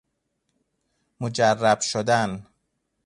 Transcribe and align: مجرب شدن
مجرب 1.19 1.79
شدن 1.81 2.45